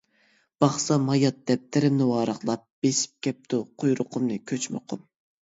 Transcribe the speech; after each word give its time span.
باقسام 0.63 1.03
ھايات 1.11 1.37
دەپتىرىمنى 1.51 2.07
ۋاراقلاپ، 2.13 2.65
بېسىپ 2.87 3.15
كەپتۇ 3.29 3.61
قۇيرۇقۇمنى 3.85 4.41
كۆچمە 4.55 4.85
قۇم. 4.91 5.07